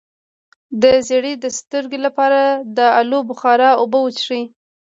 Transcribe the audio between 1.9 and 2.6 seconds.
لپاره